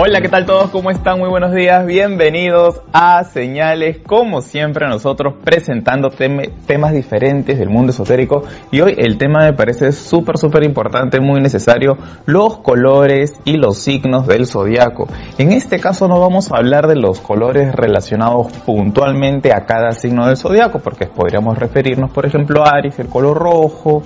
[0.00, 0.70] Hola, ¿qué tal todos?
[0.70, 1.18] ¿Cómo están?
[1.18, 1.84] Muy buenos días.
[1.84, 3.98] Bienvenidos a Señales.
[4.06, 8.44] Como siempre, nosotros presentando temas diferentes del mundo esotérico.
[8.70, 11.98] Y hoy el tema me parece súper, súper importante, muy necesario.
[12.26, 15.08] Los colores y los signos del zodiaco.
[15.36, 20.28] En este caso no vamos a hablar de los colores relacionados puntualmente a cada signo
[20.28, 24.04] del zodiaco, porque podríamos referirnos, por ejemplo, a Aries, el color rojo,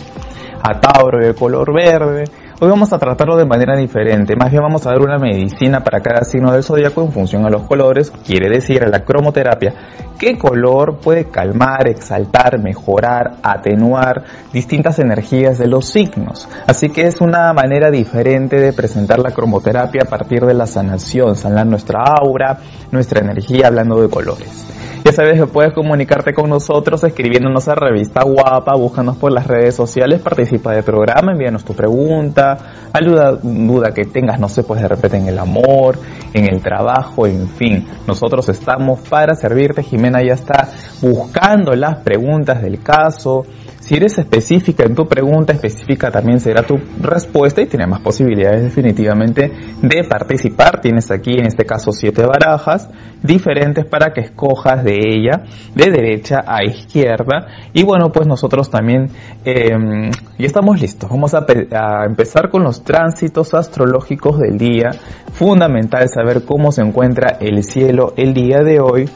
[0.63, 2.25] a Tauro, el color verde
[2.65, 6.01] Hoy vamos a tratarlo de manera diferente, más bien vamos a dar una medicina para
[6.01, 9.75] cada signo del zodiaco en función a los colores, quiere decir a la cromoterapia,
[10.17, 16.49] qué color puede calmar, exaltar, mejorar, atenuar distintas energías de los signos.
[16.65, 21.35] Así que es una manera diferente de presentar la cromoterapia a partir de la sanación,
[21.35, 22.59] sanar nuestra aura,
[22.93, 24.82] nuestra energía hablando de colores.
[25.05, 29.75] Ya sabes que puedes comunicarte con nosotros escribiéndonos a Revista Guapa, búscanos por las redes
[29.75, 34.87] sociales, participa del programa, envíanos tu pregunta, ayuda, duda que tengas, no sé, pues de
[34.87, 35.99] repente en el amor,
[36.33, 37.85] en el trabajo, en fin.
[38.07, 39.83] Nosotros estamos para servirte.
[39.83, 40.69] Jimena ya está
[41.01, 43.45] buscando las preguntas del caso
[43.93, 48.63] si eres específica en tu pregunta, específica también será tu respuesta y tienes más posibilidades
[48.63, 50.81] definitivamente de participar.
[50.81, 52.89] Tienes aquí en este caso siete barajas
[53.23, 55.43] diferentes para que escojas de ella
[55.75, 57.49] de derecha a izquierda.
[57.75, 59.11] Y bueno, pues nosotros también
[59.45, 61.11] em, ya estamos listos.
[61.11, 64.93] Vamos a, a empezar con los tránsitos astrológicos del día.
[65.35, 69.11] Fundamental saber cómo se encuentra el cielo el día de hoy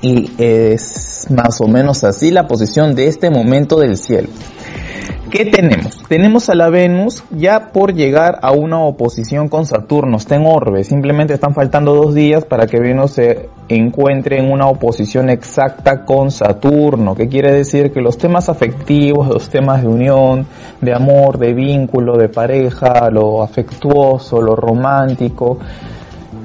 [0.00, 4.28] y es más o menos así la posición de este momento del cielo.
[5.30, 6.00] ¿Qué tenemos?
[6.06, 10.84] Tenemos a la Venus ya por llegar a una oposición con Saturno, está en orbe,
[10.84, 16.30] simplemente están faltando dos días para que Venus se encuentre en una oposición exacta con
[16.30, 20.46] Saturno, que quiere decir que los temas afectivos, los temas de unión,
[20.80, 25.58] de amor, de vínculo, de pareja, lo afectuoso, lo romántico,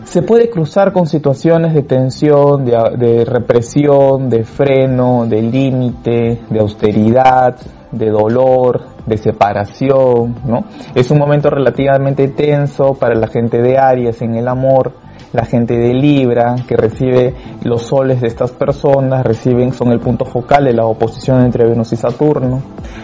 [0.09, 7.55] se puede cruzar con situaciones de tensión, de, represión, de freno, de límite, de austeridad,
[7.91, 10.65] de dolor, de separación, ¿no?
[10.95, 14.93] Es un momento relativamente tenso para la gente de Aries en el amor,
[15.31, 20.25] la gente de Libra que recibe los soles de estas personas, reciben, son el punto
[20.25, 22.63] focal de la oposición entre Venus y Saturno,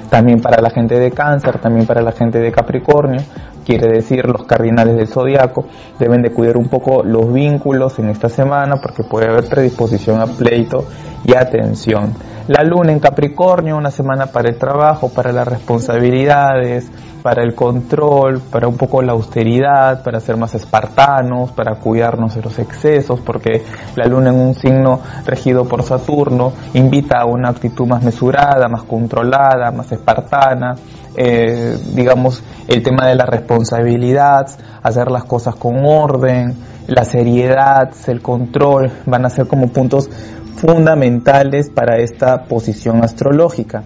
[0.09, 3.21] también para la gente de Cáncer, también para la gente de Capricornio,
[3.65, 5.65] quiere decir los cardinales del zodiaco,
[5.99, 10.27] deben de cuidar un poco los vínculos en esta semana porque puede haber predisposición a
[10.27, 10.85] pleito
[11.25, 12.13] y atención.
[12.47, 16.91] La luna en Capricornio, una semana para el trabajo, para las responsabilidades,
[17.23, 22.43] para el control, para un poco la austeridad, para ser más espartanos, para cuidarnos de
[22.43, 23.63] los excesos, porque
[23.95, 28.83] la luna en un signo regido por Saturno invita a una actitud más mesurada, más
[28.83, 30.75] controlada, más espartana,
[31.17, 34.47] eh, digamos, el tema de la responsabilidad,
[34.83, 36.55] hacer las cosas con orden,
[36.87, 40.09] la seriedad, el control, van a ser como puntos
[40.55, 43.83] fundamentales para esta posición astrológica.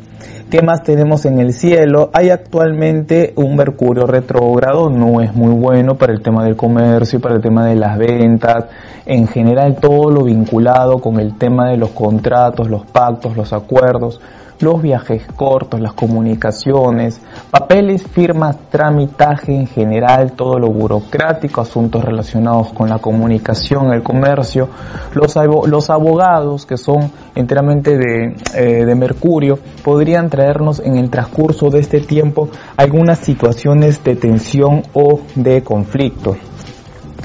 [0.50, 2.10] ¿Qué más tenemos en el cielo?
[2.12, 7.36] Hay actualmente un Mercurio retrógrado, no es muy bueno para el tema del comercio, para
[7.36, 8.66] el tema de las ventas,
[9.06, 14.20] en general todo lo vinculado con el tema de los contratos, los pactos, los acuerdos
[14.60, 22.74] los viajes cortos, las comunicaciones, papeles, firmas, tramitaje en general, todo lo burocrático, asuntos relacionados
[22.74, 24.70] con la comunicación, el comercio,
[25.14, 25.36] los,
[25.68, 31.80] los abogados que son enteramente de, eh, de Mercurio, podrían traernos en el transcurso de
[31.80, 36.36] este tiempo algunas situaciones de tensión o de conflicto.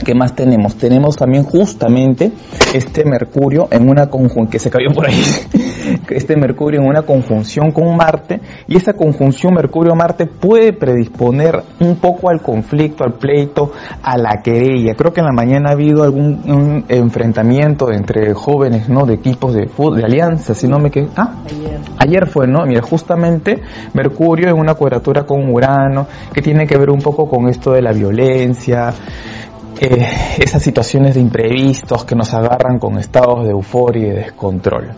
[0.03, 0.77] ¿Qué más tenemos?
[0.77, 2.33] Tenemos también justamente
[2.75, 5.23] este Mercurio en una conjunción, que se cayó por ahí,
[6.11, 12.29] este Mercurio en una conjunción con Marte, y esa conjunción Mercurio-Marte puede predisponer un poco
[12.29, 13.73] al conflicto, al pleito,
[14.03, 14.95] a la querella.
[14.95, 19.07] Creo que en la mañana ha habido algún enfrentamiento entre jóvenes, ¿no?
[19.07, 21.81] De equipos de fútbol, de alianza, si no me quedé, ah, ayer.
[21.99, 22.65] ayer fue, ¿no?
[22.67, 23.63] Mira, justamente
[23.93, 27.83] Mercurio en una cuadratura con Urano, que tiene que ver un poco con esto de
[27.83, 28.93] la violencia,
[29.85, 30.09] eh,
[30.39, 34.93] esas situaciones de imprevistos que nos agarran con estados de euforia y de descontrol.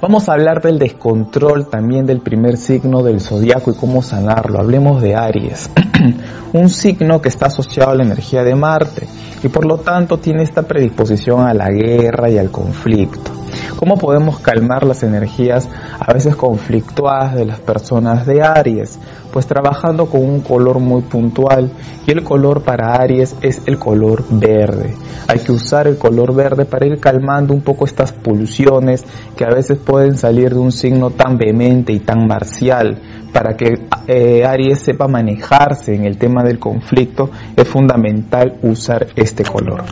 [0.00, 4.58] Vamos a hablar del descontrol también del primer signo del zodiaco y cómo sanarlo.
[4.58, 5.70] Hablemos de Aries,
[6.54, 9.06] un signo que está asociado a la energía de Marte
[9.42, 13.30] y por lo tanto tiene esta predisposición a la guerra y al conflicto.
[13.76, 15.68] ¿Cómo podemos calmar las energías
[15.98, 18.98] a veces conflictuadas de las personas de Aries?
[19.32, 21.72] Pues trabajando con un color muy puntual
[22.06, 24.94] y el color para Aries es el color verde.
[25.26, 29.50] Hay que usar el color verde para ir calmando un poco estas pulsiones que a
[29.50, 33.00] veces pueden salir de un signo tan vehemente y tan marcial
[33.32, 39.44] para que eh, Aries sepa manejarse en el tema del conflicto, es fundamental usar este
[39.44, 39.82] color.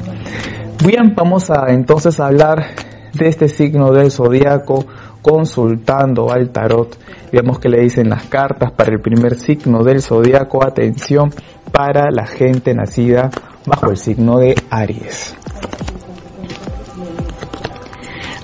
[0.85, 2.65] Bien, vamos a entonces hablar
[3.13, 4.85] de este signo del zodiaco
[5.23, 6.97] consultando al tarot.
[7.33, 10.65] Vemos que le dicen las cartas para el primer signo del zodiaco.
[10.65, 11.33] Atención
[11.73, 13.31] para la gente nacida
[13.67, 15.37] bajo el signo de Aries.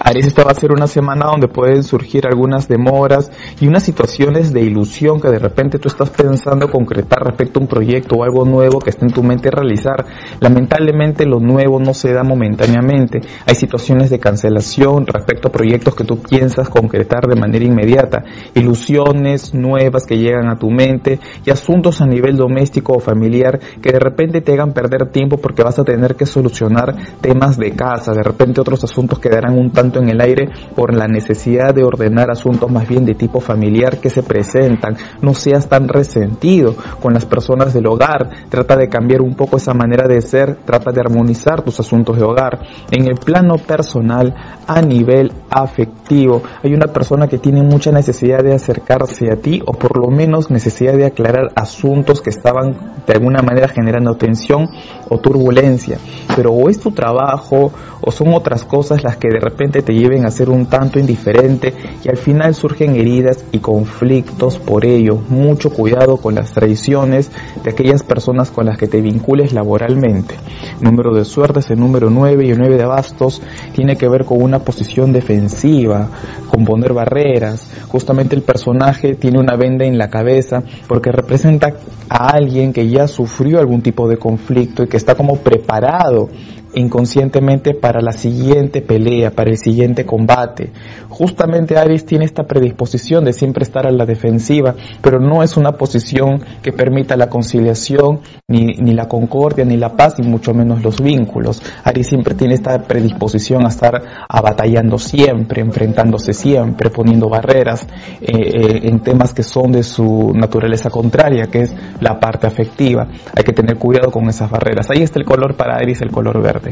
[0.08, 4.52] Aries, esta va a ser una semana donde pueden surgir algunas demoras y unas situaciones
[4.52, 8.44] de ilusión que de repente tú estás pensando concretar respecto a un proyecto o algo
[8.44, 10.06] nuevo que está en tu mente realizar.
[10.38, 13.20] Lamentablemente lo nuevo no se da momentáneamente.
[13.46, 18.22] Hay situaciones de cancelación respecto a proyectos que tú piensas concretar de manera inmediata.
[18.54, 23.90] Ilusiones nuevas que llegan a tu mente y asuntos a nivel doméstico o familiar que
[23.90, 28.12] de repente te hagan perder tiempo porque vas a tener que solucionar temas de casa.
[28.12, 32.30] De repente otros asuntos quedarán un tanto en el aire por la necesidad de ordenar
[32.30, 34.96] asuntos más bien de tipo familiar que se presentan.
[35.20, 38.30] No seas tan resentido con las personas del hogar.
[38.48, 40.56] Trata de cambiar un poco esa manera de ser.
[40.64, 42.60] Trata de armonizar tus asuntos de hogar.
[42.90, 44.34] En el plano personal,
[44.66, 49.72] a nivel afectivo, hay una persona que tiene mucha necesidad de acercarse a ti o
[49.72, 52.76] por lo menos necesidad de aclarar asuntos que estaban
[53.06, 54.68] de alguna manera generando tensión
[55.08, 55.98] o turbulencia.
[56.34, 60.26] Pero o es tu trabajo o son otras cosas las que de repente te lleven
[60.26, 61.72] a ser un tanto indiferente
[62.04, 65.16] y al final surgen heridas y conflictos por ello.
[65.28, 67.30] Mucho cuidado con las traiciones
[67.62, 70.34] de aquellas personas con las que te vincules laboralmente.
[70.80, 73.40] Número de suertes, el número 9 y el 9 de bastos
[73.74, 76.08] tiene que ver con una posición defensiva,
[76.50, 77.70] con poner barreras.
[77.86, 81.74] Justamente el personaje tiene una venda en la cabeza porque representa
[82.08, 86.28] a alguien que ya sufrió algún tipo de conflicto y que está como preparado
[86.76, 90.70] inconscientemente para la siguiente pelea, para el siguiente combate.
[91.08, 95.72] Justamente Aries tiene esta predisposición de siempre estar a la defensiva, pero no es una
[95.72, 100.82] posición que permita la conciliación, ni, ni la concordia, ni la paz, ni mucho menos
[100.82, 101.62] los vínculos.
[101.82, 107.86] Aries siempre tiene esta predisposición a estar batallando siempre, enfrentándose siempre, poniendo barreras
[108.20, 113.08] eh, eh, en temas que son de su naturaleza contraria, que es la parte afectiva.
[113.34, 114.90] Hay que tener cuidado con esas barreras.
[114.90, 116.65] Ahí está el color para Aries, el color verde.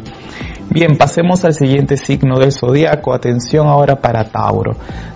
[0.71, 3.15] Bien, pasemos al siguiente signo del zodiaco.
[3.15, 4.73] Atención ahora para Tauro.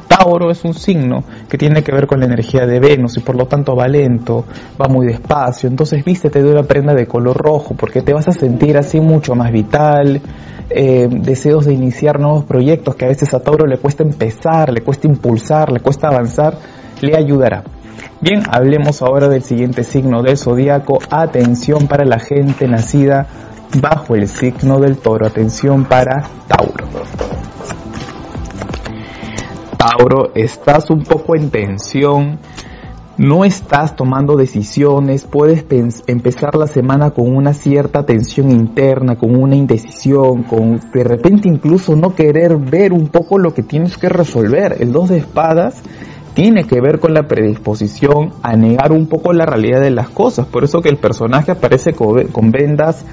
[0.08, 3.36] Tauro es un signo que tiene que ver con la energía de Venus y por
[3.36, 4.44] lo tanto va lento,
[4.80, 5.69] va muy despacio.
[5.69, 9.34] Entonces vístete de una prenda de color rojo porque te vas a sentir así mucho
[9.34, 10.20] más vital,
[10.70, 14.80] eh, deseos de iniciar nuevos proyectos que a veces a Tauro le cuesta empezar, le
[14.80, 16.54] cuesta impulsar, le cuesta avanzar,
[17.00, 17.64] le ayudará.
[18.20, 20.98] Bien, hablemos ahora del siguiente signo del zodiaco.
[21.10, 23.26] Atención para la gente nacida
[23.81, 25.26] bajo el signo del toro.
[25.26, 26.88] Atención para Tauro.
[29.76, 32.41] Tauro, estás un poco en tensión,
[33.17, 35.65] no estás tomando decisiones, puedes
[36.06, 41.94] empezar la semana con una cierta tensión interna, con una indecisión, con de repente incluso
[41.94, 44.76] no querer ver un poco lo que tienes que resolver.
[44.81, 45.82] El dos de espadas
[46.35, 50.47] tiene que ver con la predisposición a negar un poco la realidad de las cosas.
[50.47, 53.05] Por eso que el personaje aparece con vendas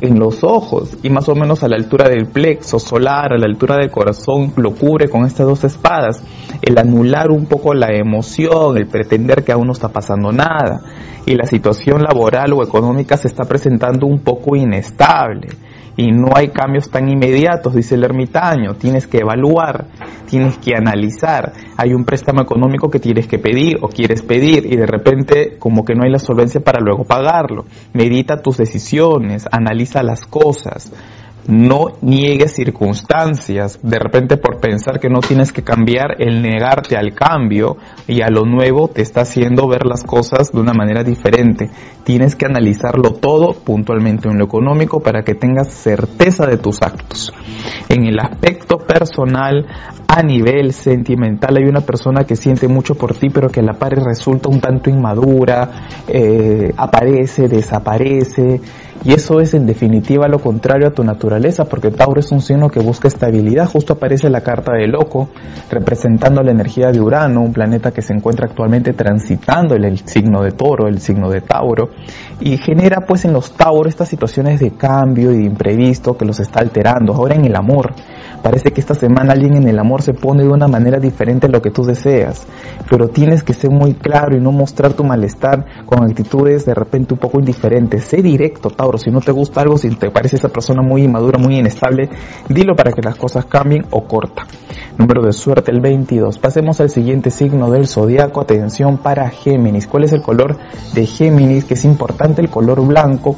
[0.00, 3.46] en los ojos y más o menos a la altura del plexo solar, a la
[3.46, 6.22] altura del corazón, lo cubre con estas dos espadas.
[6.62, 10.82] El anular un poco la emoción, el pretender que aún no está pasando nada
[11.26, 15.48] y la situación laboral o económica se está presentando un poco inestable
[15.96, 19.86] y no hay cambios tan inmediatos, dice el ermitaño, tienes que evaluar,
[20.26, 24.76] tienes que analizar, hay un préstamo económico que tienes que pedir o quieres pedir y
[24.76, 27.64] de repente como que no hay la solvencia para luego pagarlo.
[27.92, 30.92] Medita tus decisiones, analiza las cosas,
[31.46, 37.14] no niegues circunstancias, de repente por pensar que no tienes que cambiar, el negarte al
[37.14, 41.70] cambio y a lo nuevo te está haciendo ver las cosas de una manera diferente.
[42.10, 47.32] Tienes que analizarlo todo puntualmente en lo económico para que tengas certeza de tus actos.
[47.88, 49.64] En el aspecto personal,
[50.08, 53.74] a nivel sentimental, hay una persona que siente mucho por ti, pero que a la
[53.74, 55.70] par resulta un tanto inmadura,
[56.08, 58.60] eh, aparece, desaparece
[59.02, 62.68] y eso es en definitiva lo contrario a tu naturaleza, porque Tauro es un signo
[62.68, 63.66] que busca estabilidad.
[63.66, 65.30] Justo aparece la carta de loco,
[65.70, 70.42] representando la energía de Urano, un planeta que se encuentra actualmente transitando el, el signo
[70.42, 71.90] de Toro, el signo de Tauro,
[72.40, 76.40] y genera pues en los Tauros estas situaciones de cambio y de imprevisto que los
[76.40, 77.14] está alterando.
[77.14, 77.92] Ahora en el amor,
[78.42, 81.50] Parece que esta semana alguien en el amor se pone de una manera diferente a
[81.50, 82.46] lo que tú deseas,
[82.88, 87.14] pero tienes que ser muy claro y no mostrar tu malestar con actitudes de repente
[87.14, 88.04] un poco indiferentes.
[88.04, 91.38] Sé directo, Tauro, si no te gusta algo, si te parece esa persona muy inmadura,
[91.38, 92.08] muy inestable,
[92.48, 94.46] dilo para que las cosas cambien o corta.
[94.96, 96.38] Número de suerte el 22.
[96.38, 98.40] Pasemos al siguiente signo del zodiaco.
[98.40, 99.86] Atención para Géminis.
[99.86, 100.58] ¿Cuál es el color
[100.92, 101.64] de Géminis?
[101.64, 103.36] Que es importante el color blanco,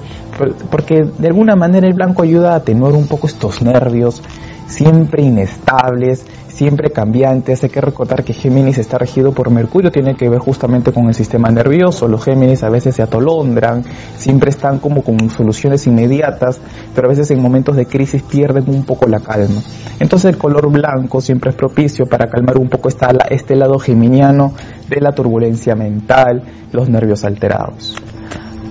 [0.71, 4.23] porque de alguna manera el blanco ayuda a atenuar un poco estos nervios
[4.67, 7.63] siempre inestables, siempre cambiantes.
[7.65, 11.15] Hay que recordar que Géminis está regido por Mercurio, tiene que ver justamente con el
[11.15, 12.09] sistema nervioso.
[12.09, 13.85] Los Géminis a veces se atolondran,
[14.17, 16.61] siempre están como con soluciones inmediatas,
[16.95, 19.63] pero a veces en momentos de crisis pierden un poco la calma.
[19.99, 24.53] Entonces el color blanco siempre es propicio para calmar un poco este lado geminiano
[24.89, 26.43] de la turbulencia mental,
[26.73, 27.97] los nervios alterados.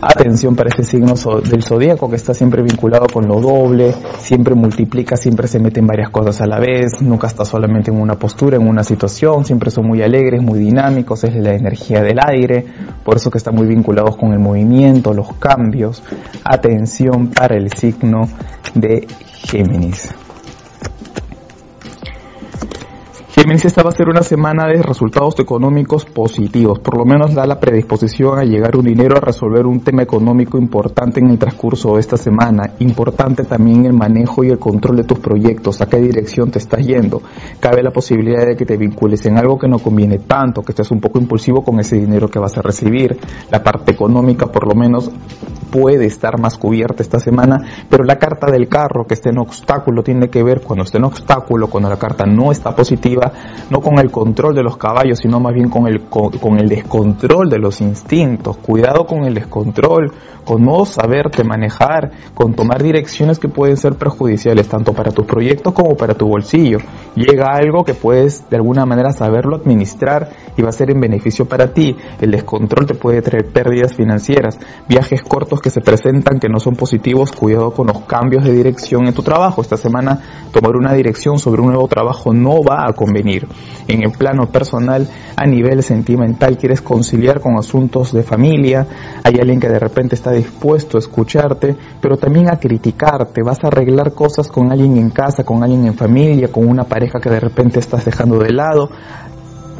[0.03, 5.15] Atención para este signo del zodíaco que está siempre vinculado con lo doble, siempre multiplica,
[5.15, 8.58] siempre se mete en varias cosas a la vez, nunca está solamente en una postura,
[8.58, 12.65] en una situación, siempre son muy alegres, muy dinámicos, es la energía del aire,
[13.03, 16.01] por eso que están muy vinculados con el movimiento, los cambios.
[16.43, 18.27] Atención para el signo
[18.74, 19.05] de
[19.43, 20.15] Géminis.
[23.42, 27.48] Géminis, esta va a ser una semana de resultados económicos positivos, por lo menos da
[27.48, 31.96] la predisposición a llegar un dinero a resolver un tema económico importante en el transcurso
[31.96, 32.76] de esta semana.
[32.78, 36.86] Importante también el manejo y el control de tus proyectos, a qué dirección te estás
[36.86, 37.24] yendo.
[37.60, 40.92] Cabe la posibilidad de que te vincules en algo que no conviene tanto, que estés
[40.92, 43.18] un poco impulsivo con ese dinero que vas a recibir.
[43.50, 45.10] La parte económica por lo menos
[45.72, 47.58] puede estar más cubierta esta semana,
[47.90, 51.06] pero la carta del carro que esté en obstáculo tiene que ver cuando esté en
[51.06, 53.31] obstáculo, cuando la carta no está positiva,
[53.70, 57.50] no con el control de los caballos, sino más bien con el, con, el descontrol
[57.50, 58.58] de los instintos.
[58.58, 60.12] Cuidado con el descontrol,
[60.44, 65.74] con no saberte manejar, con tomar direcciones que pueden ser perjudiciales tanto para tus proyectos
[65.74, 66.80] como para tu bolsillo.
[67.16, 71.46] Llega algo que puedes de alguna manera saberlo administrar y va a ser en beneficio
[71.46, 71.96] para ti.
[72.20, 76.76] El descontrol te puede traer pérdidas financieras, viajes cortos que se presentan que no son
[76.76, 79.62] positivos, cuidado con los cambios de dirección en tu trabajo.
[79.62, 80.20] Esta semana
[80.52, 85.08] tomar una dirección sobre un nuevo trabajo no va a convenir en el plano personal,
[85.36, 88.86] a nivel sentimental, quieres conciliar con asuntos de familia,
[89.24, 93.68] hay alguien que de repente está dispuesto a escucharte, pero también a criticarte, vas a
[93.68, 97.40] arreglar cosas con alguien en casa, con alguien en familia, con una pareja que de
[97.40, 98.90] repente estás dejando de lado,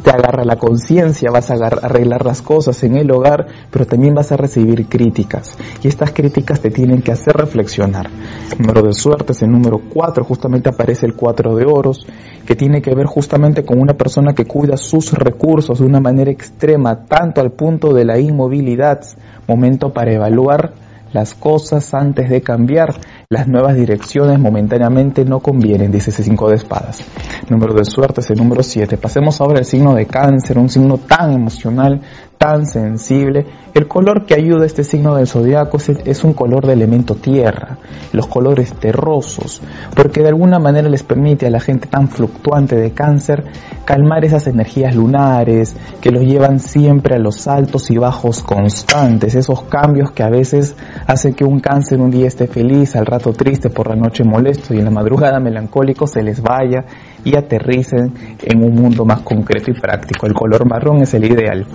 [0.02, 4.32] te agarra la conciencia, vas a arreglar las cosas en el hogar, pero también vas
[4.32, 5.56] a recibir críticas.
[5.82, 8.10] Y estas críticas te tienen que hacer reflexionar.
[8.58, 12.06] número de suerte es el número 4, justamente aparece el 4 de oros,
[12.46, 16.30] que tiene que ver justamente con una persona que cuida sus recursos de una manera
[16.30, 19.00] extrema, tanto al punto de la inmovilidad,
[19.46, 20.72] momento para evaluar
[21.12, 22.94] las cosas antes de cambiar.
[23.32, 27.02] Las nuevas direcciones momentáneamente no convienen, dice ese 5 de espadas.
[27.48, 28.98] Número de suerte es el número 7.
[28.98, 31.98] Pasemos ahora al signo de cáncer, un signo tan emocional,
[32.42, 33.46] tan sensible.
[33.72, 37.78] El color que ayuda a este signo del zodiaco es, un color de elemento tierra,
[38.12, 39.62] los colores terrosos,
[39.94, 43.44] porque de alguna manera les permite a la gente tan fluctuante de cáncer
[43.84, 49.62] calmar esas energías lunares que los llevan siempre a los altos y bajos constantes, esos
[49.62, 50.74] cambios que a veces
[51.06, 54.74] hacen que un cáncer un día esté feliz, al rato triste, por la noche molesto
[54.74, 56.86] y en la madrugada melancólico se les vaya
[57.24, 58.12] y aterricen
[58.42, 60.26] en un mundo más concreto y práctico.
[60.26, 61.66] El color marrón es el ideal.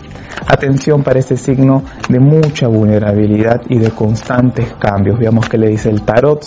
[0.48, 5.20] Atención para este signo de mucha vulnerabilidad y de constantes cambios.
[5.20, 6.44] Veamos qué le dice el tarot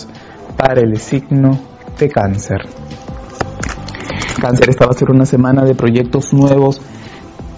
[0.57, 1.59] para el signo
[1.99, 2.63] de cáncer.
[4.41, 6.81] Cáncer, esta va a ser una semana de proyectos nuevos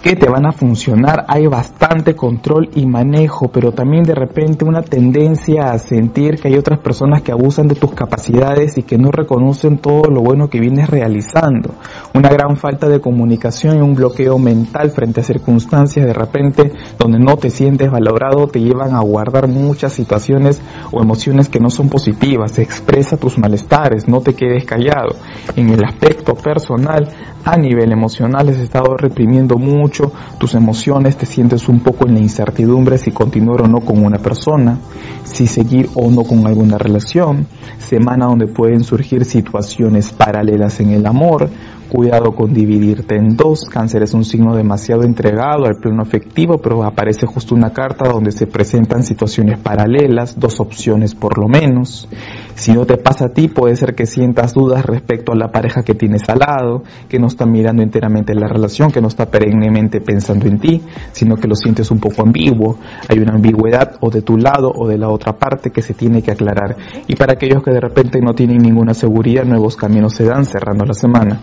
[0.03, 1.23] que te van a funcionar.
[1.29, 6.55] Hay bastante control y manejo, pero también de repente una tendencia a sentir que hay
[6.55, 10.59] otras personas que abusan de tus capacidades y que no reconocen todo lo bueno que
[10.59, 11.69] vienes realizando.
[12.13, 17.19] Una gran falta de comunicación y un bloqueo mental frente a circunstancias de repente donde
[17.19, 21.87] no te sientes valorado te llevan a guardar muchas situaciones o emociones que no son
[21.87, 22.59] positivas.
[22.59, 25.15] Expresa tus malestares, no te quedes callado.
[25.55, 27.09] En el aspecto personal,
[27.43, 32.21] a nivel emocional, has estado reprimiendo mucho tus emociones, te sientes un poco en la
[32.21, 34.79] incertidumbre si continuar o no con una persona,
[35.23, 41.05] si seguir o no con alguna relación, semana donde pueden surgir situaciones paralelas en el
[41.05, 41.49] amor,
[41.89, 46.83] cuidado con dividirte en dos, cáncer es un signo demasiado entregado al plano afectivo, pero
[46.83, 52.07] aparece justo una carta donde se presentan situaciones paralelas, dos opciones por lo menos,
[52.55, 55.81] Si no te pasa a ti, puede ser que sientas dudas respecto a la pareja
[55.81, 60.01] que tienes al lado, que no está mirando enteramente la relación, que no está perennemente
[60.01, 60.81] pensando en ti,
[61.11, 62.77] sino que lo sientes un poco ambiguo.
[63.09, 66.21] Hay una ambigüedad o de tu lado o de la otra parte que se tiene
[66.21, 66.77] que aclarar.
[67.07, 70.85] Y para aquellos que de repente no tienen ninguna seguridad, nuevos caminos se dan cerrando
[70.85, 71.39] la semana.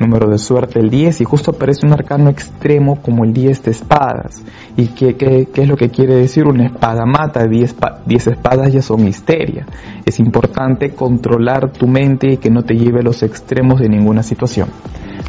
[0.00, 3.70] Número de suerte el 10 y justo aparece un arcano extremo como el 10 de
[3.72, 4.42] espadas.
[4.76, 6.46] ¿Y qué, qué, qué es lo que quiere decir?
[6.46, 9.66] Una espada mata, 10, 10 espadas ya son histeria.
[10.04, 10.45] Es importante
[10.94, 14.68] controlar tu mente y que no te lleve a los extremos de ninguna situación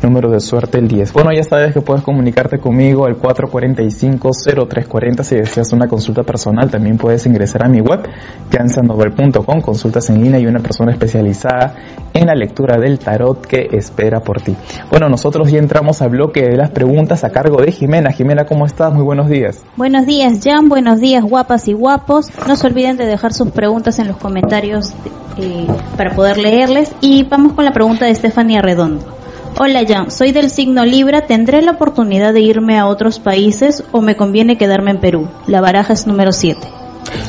[0.04, 1.12] número de suerte el 10.
[1.14, 6.70] Bueno, ya sabes que puedes comunicarte conmigo al 445-0340 si deseas una consulta personal.
[6.70, 8.08] También puedes ingresar a mi web,
[8.52, 11.74] jansanovel.com, consultas en línea y una persona especializada
[12.14, 14.56] en la lectura del tarot que espera por ti.
[14.90, 18.12] Bueno, nosotros ya entramos al bloque de las preguntas a cargo de Jimena.
[18.12, 18.94] Jimena, ¿cómo estás?
[18.94, 19.64] Muy buenos días.
[19.76, 20.70] Buenos días, Jan.
[20.70, 22.32] Buenos días, guapas y guapos.
[22.48, 24.94] No se olviden de dejar sus preguntas en los comentarios
[25.38, 26.92] eh, para poder leerles.
[27.02, 29.18] Y vamos con la pregunta de Estefania Redondo.
[29.60, 34.02] Hola Jan, soy del signo Libra, ¿tendré la oportunidad de irme a otros países o
[34.02, 35.30] me conviene quedarme en Perú?
[35.48, 36.68] La baraja es número 7.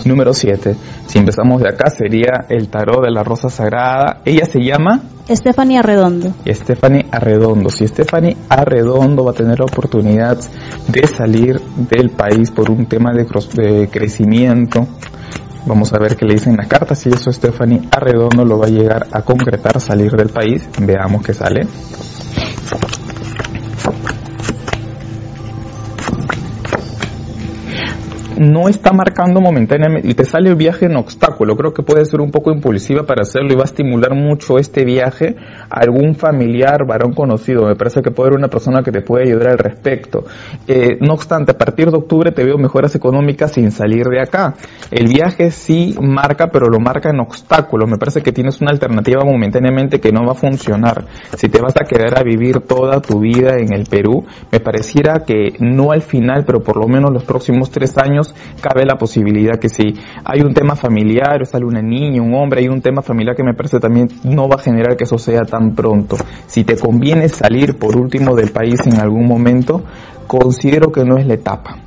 [0.04, 0.76] Número 7.
[1.06, 4.20] Si empezamos de acá sería el tarot de la rosa sagrada.
[4.24, 6.34] Ella se llama Stephanie Arredondo.
[6.46, 7.70] Stephanie Arredondo.
[7.70, 10.38] Si Stephanie Arredondo va a tener la oportunidad
[10.88, 14.86] de salir del país por un tema de, de crecimiento,
[15.66, 16.98] Vamos a ver qué le dicen las cartas.
[16.98, 20.68] Si eso Stephanie Arredondo lo va a llegar a concretar, salir del país.
[20.80, 21.66] Veamos qué sale.
[28.38, 31.56] No está marcando momentáneamente y te sale el viaje en obstáculo.
[31.56, 34.84] Creo que puede ser un poco impulsiva para hacerlo y va a estimular mucho este
[34.84, 35.36] viaje
[35.68, 37.66] a algún familiar, varón conocido.
[37.66, 40.24] Me parece que puede haber una persona que te puede ayudar al respecto.
[40.66, 44.54] Eh, no obstante, a partir de octubre te veo mejoras económicas sin salir de acá.
[44.90, 47.86] El viaje sí marca, pero lo marca en obstáculo.
[47.86, 51.06] Me parece que tienes una alternativa momentáneamente que no va a funcionar.
[51.36, 55.24] Si te vas a quedar a vivir toda tu vida en el Perú, me pareciera
[55.26, 58.27] que no al final, pero por lo menos los próximos tres años
[58.60, 59.94] cabe la posibilidad que si
[60.24, 63.54] hay un tema familiar, sale una niña, un hombre, hay un tema familiar que me
[63.54, 66.16] parece también no va a generar que eso sea tan pronto.
[66.46, 69.82] Si te conviene salir por último del país en algún momento,
[70.26, 71.78] considero que no es la etapa.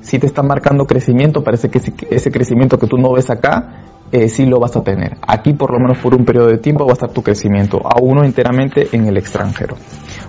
[0.00, 4.28] Si te está marcando crecimiento, parece que ese crecimiento que tú no ves acá, eh,
[4.28, 5.18] sí lo vas a tener.
[5.26, 8.00] Aquí por lo menos por un periodo de tiempo va a estar tu crecimiento, a
[8.00, 9.76] uno enteramente en el extranjero.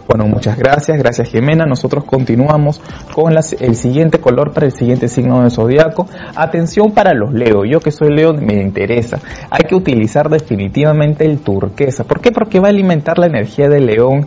[0.10, 1.68] Bueno, muchas gracias, gracias Jimena.
[1.68, 2.82] Nosotros continuamos
[3.13, 6.08] con el siguiente color para el siguiente signo del zodiaco.
[6.36, 7.63] Atención para los Leo.
[7.63, 9.20] Yo que soy Leo me interesa.
[9.51, 12.05] Hay que utilizar definitivamente el turquesa.
[12.05, 12.31] ¿Por qué?
[12.31, 14.25] Porque va a alimentar la energía del león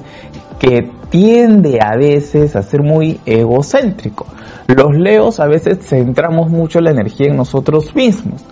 [0.60, 4.26] que tiende a veces a ser muy egocéntrico.
[4.68, 8.44] Los leos a veces centramos mucho la energía en nosotros mismos.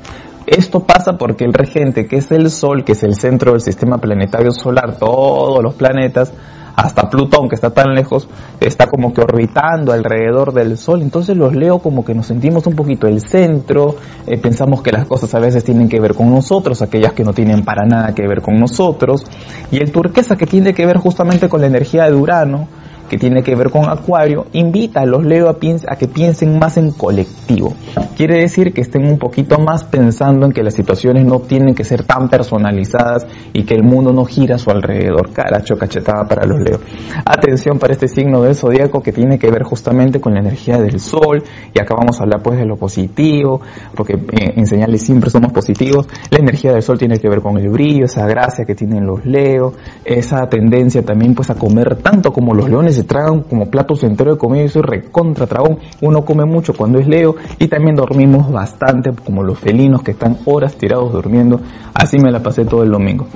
[0.48, 3.98] Esto pasa porque el regente, que es el Sol, que es el centro del sistema
[3.98, 6.32] planetario solar, todos los planetas,
[6.80, 8.26] hasta Plutón, que está tan lejos,
[8.58, 11.02] está como que orbitando alrededor del Sol.
[11.02, 15.06] Entonces los leo como que nos sentimos un poquito el centro, eh, pensamos que las
[15.06, 18.26] cosas a veces tienen que ver con nosotros, aquellas que no tienen para nada que
[18.26, 19.24] ver con nosotros.
[19.70, 22.68] Y el turquesa que tiene que ver justamente con la energía de Urano,
[23.10, 25.58] que tiene que ver con Acuario, invita a los Leo a,
[25.96, 27.74] que piensen más en colectivo.
[28.16, 31.82] Quiere decir que estén un poquito más pensando en que las situaciones no tienen que
[31.82, 35.32] ser tan personalizadas y que el mundo no gira a su alrededor.
[35.32, 36.78] Caracho, cachetada para los Leo.
[37.24, 41.00] Atención para este signo del zodiaco que tiene que ver justamente con la energía del
[41.00, 41.42] Sol.
[41.74, 43.60] Y acá vamos a hablar pues de lo positivo,
[43.96, 46.06] porque eh, en señales siempre somos positivos.
[46.30, 49.26] La energía del Sol tiene que ver con el brillo, esa gracia que tienen los
[49.26, 49.72] Leo,
[50.04, 54.34] esa tendencia también pues a comer tanto como los leones se tragan como platos enteros
[54.34, 58.52] de comida, y soy recontra tragón, uno come mucho cuando es Leo y también dormimos
[58.52, 61.60] bastante como los felinos que están horas tirados durmiendo,
[61.94, 63.26] así me la pasé todo el domingo.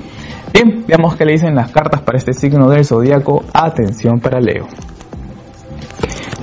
[0.53, 4.67] Bien, veamos qué le dicen las cartas para este signo del zodiaco, atención para Leo.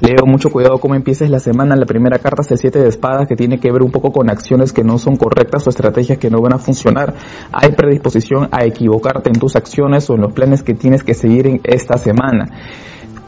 [0.00, 1.76] Leo, mucho cuidado cómo empieces la semana.
[1.76, 4.30] La primera carta es el 7 de espadas que tiene que ver un poco con
[4.30, 7.14] acciones que no son correctas o estrategias que no van a funcionar.
[7.52, 11.46] Hay predisposición a equivocarte en tus acciones o en los planes que tienes que seguir
[11.46, 12.48] en esta semana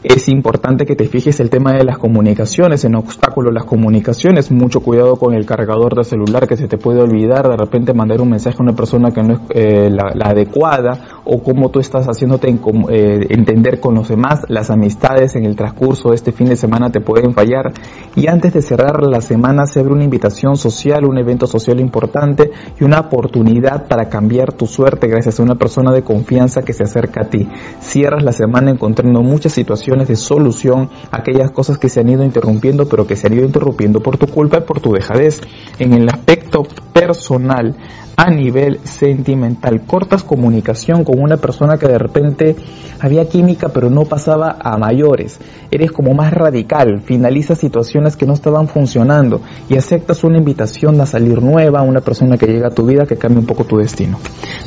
[0.07, 4.81] es importante que te fijes el tema de las comunicaciones, en obstáculos las comunicaciones, mucho
[4.81, 8.29] cuidado con el cargador de celular que se te puede olvidar, de repente mandar un
[8.29, 12.49] mensaje a una persona que no es eh, la, adecuada o cómo tú estás haciéndote
[12.49, 16.91] eh, entender con los demás, las amistades en el transcurso de este fin de semana
[16.91, 17.73] te pueden fallar
[18.15, 22.51] y antes de cerrar la semana se abre una invitación social, un evento social importante
[22.79, 26.83] y una oportunidad para cambiar tu suerte gracias a una persona de confianza que se
[26.83, 27.47] acerca a ti.
[27.79, 32.87] Cierras la semana encontrando muchas situaciones de solución aquellas cosas que se han ido interrumpiendo,
[32.87, 35.39] pero que se han ido interrumpiendo por tu culpa y por tu dejadez.
[35.79, 37.75] En el aspecto personal,
[38.17, 39.81] a nivel sentimental.
[39.85, 42.55] Cortas comunicación con una persona que de repente
[42.99, 45.39] había química pero no pasaba a mayores.
[45.71, 51.05] Eres como más radical, finalizas situaciones que no estaban funcionando y aceptas una invitación a
[51.05, 54.17] salir nueva, una persona que llega a tu vida que cambia un poco tu destino.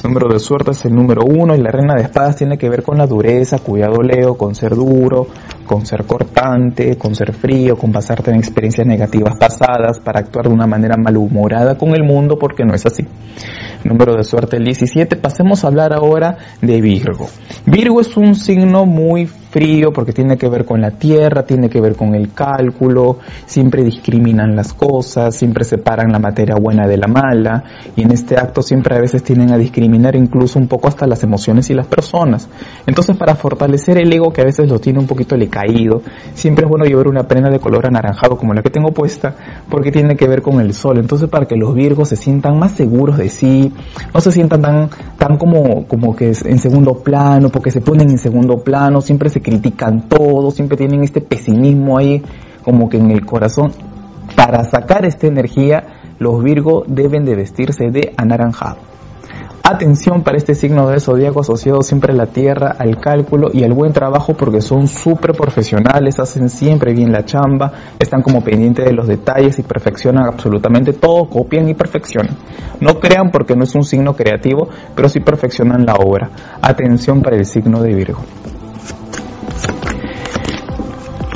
[0.04, 2.82] Número de suerte es el número uno y la reina de espadas tiene que ver
[2.82, 5.26] con la dureza, cuidado Leo, con ser duro,
[5.66, 10.54] con ser cortante, con ser frío, con basarte en experiencias negativas pasadas para actuar de
[10.54, 13.06] una manera malhumorada con el mundo porque no es así.
[13.84, 15.16] Número de suerte el 17.
[15.16, 17.28] Pasemos a hablar ahora de Virgo.
[17.64, 19.26] Virgo es un signo muy
[19.58, 23.82] frío porque tiene que ver con la tierra, tiene que ver con el cálculo, siempre
[23.82, 27.64] discriminan las cosas, siempre separan la materia buena de la mala
[27.96, 31.24] y en este acto siempre a veces tienen a discriminar incluso un poco hasta las
[31.24, 32.48] emociones y las personas.
[32.86, 36.02] Entonces para fortalecer el ego que a veces lo tiene un poquito le caído,
[36.34, 39.34] siempre es bueno llevar una prenda de color anaranjado como la que tengo puesta
[39.68, 40.98] porque tiene que ver con el sol.
[40.98, 43.72] Entonces para que los virgos se sientan más seguros de sí,
[44.14, 48.18] no se sientan tan, tan como, como que en segundo plano, porque se ponen en
[48.18, 52.22] segundo plano, siempre se critican todo, siempre tienen este pesimismo ahí
[52.62, 53.72] como que en el corazón.
[54.36, 55.84] Para sacar esta energía,
[56.18, 58.76] los Virgo deben de vestirse de anaranjado.
[59.62, 63.74] Atención para este signo del zodiaco asociado siempre a la tierra, al cálculo y al
[63.74, 68.94] buen trabajo porque son súper profesionales, hacen siempre bien la chamba, están como pendientes de
[68.94, 72.34] los detalles y perfeccionan absolutamente todo, copian y perfeccionan.
[72.80, 76.30] No crean porque no es un signo creativo, pero sí perfeccionan la obra.
[76.62, 78.20] Atención para el signo de Virgo.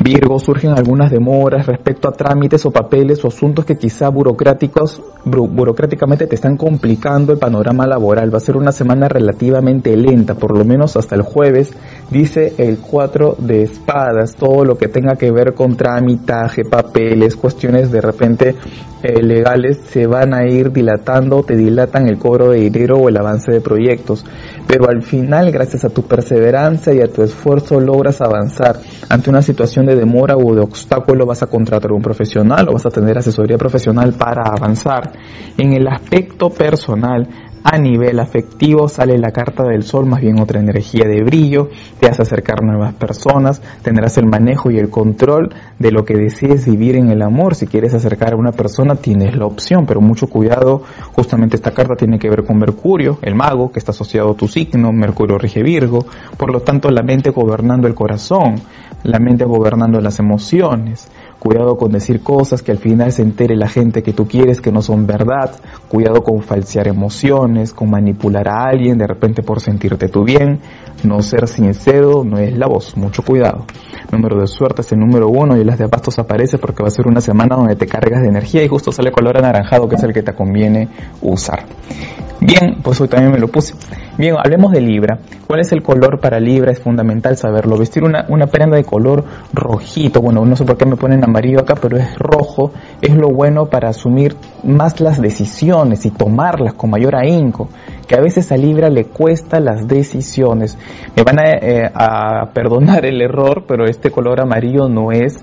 [0.03, 6.27] Virgo, surgen algunas demoras respecto a trámites o papeles o asuntos que quizá burocráticos, burocráticamente
[6.27, 8.33] te están complicando el panorama laboral.
[8.33, 11.73] Va a ser una semana relativamente lenta, por lo menos hasta el jueves,
[12.11, 17.93] dice el 4 de espadas, todo lo que tenga que ver con tramitaje, papeles, cuestiones
[17.93, 18.57] de repente
[19.03, 23.17] eh, legales se van a ir dilatando, te dilatan el cobro de dinero o el
[23.17, 24.25] avance de proyectos.
[24.67, 29.43] Pero al final, gracias a tu perseverancia y a tu esfuerzo, logras avanzar ante una
[29.43, 33.19] situación de demora o de obstáculo vas a contratar un profesional o vas a tener
[33.19, 35.13] asesoría profesional para avanzar.
[35.59, 37.29] En el aspecto personal,
[37.65, 41.69] a nivel afectivo sale la carta del sol, más bien otra energía de brillo,
[42.01, 46.67] te hace acercar nuevas personas, tendrás el manejo y el control de lo que decides
[46.67, 47.55] vivir en el amor.
[47.55, 51.95] Si quieres acercar a una persona tienes la opción, pero mucho cuidado, justamente esta carta
[51.95, 55.63] tiene que ver con Mercurio, el mago, que está asociado a tu signo, Mercurio rige
[55.63, 56.05] Virgo,
[56.37, 58.57] por lo tanto la mente gobernando el corazón,
[59.05, 61.09] la mente gobernando las emociones.
[61.43, 64.71] Cuidado con decir cosas que al final se entere la gente que tú quieres que
[64.71, 65.51] no son verdad.
[65.89, 70.61] Cuidado con falsear emociones, con manipular a alguien de repente por sentirte tú bien.
[71.03, 72.97] No ser sincero no es la voz.
[72.97, 73.67] Mucho cuidado.
[74.13, 76.93] Número de suerte es el número uno y las de bastos aparece porque va a
[76.93, 80.03] ser una semana donde te cargas de energía y justo sale color anaranjado que es
[80.05, 80.91] el que te conviene
[81.23, 81.65] usar.
[82.45, 83.75] Bien, pues hoy también me lo puse.
[84.19, 85.21] Bien, hablemos de Libra.
[85.47, 86.73] ¿Cuál es el color para Libra?
[86.73, 87.79] Es fundamental saberlo.
[87.79, 91.61] Vestir una, una prenda de color rojito, bueno, no sé por qué me ponen amarillo
[91.61, 96.91] acá, pero es rojo, es lo bueno para asumir más las decisiones y tomarlas con
[96.91, 97.69] mayor ahínco,
[98.07, 100.79] que a veces a Libra le cuesta las decisiones.
[101.17, 101.91] Me van a, eh,
[102.53, 105.43] perdonar el error, pero este color amarillo no es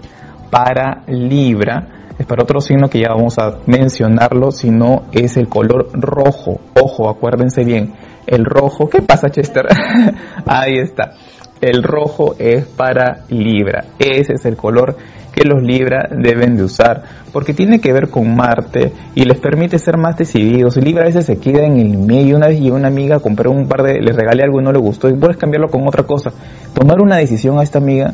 [0.49, 5.87] para Libra es para otro signo que ya vamos a mencionarlo, sino es el color
[5.93, 6.59] rojo.
[6.75, 7.93] Ojo, acuérdense bien,
[8.27, 9.65] el rojo, ¿qué pasa Chester?
[10.45, 11.13] Ahí está.
[11.61, 13.83] El rojo es para Libra.
[13.99, 14.95] Ese es el color
[15.33, 19.77] que los Libra deben de usar porque tiene que ver con Marte y les permite
[19.77, 20.77] ser más decididos.
[20.77, 22.37] Libra a veces se queda en el medio.
[22.37, 24.79] Una vez y una amiga compró un par de, le regalé algo y no le
[24.79, 26.31] gustó y puedes cambiarlo con otra cosa.
[26.73, 28.13] Tomar una decisión a esta amiga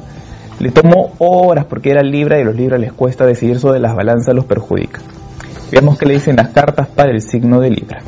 [0.60, 3.96] le tomó horas porque era Libra y a los Libra les cuesta decidir sobre las
[3.96, 5.02] balanzas, los perjudica.
[5.72, 8.00] Veamos qué le dicen las cartas para el signo de Libra.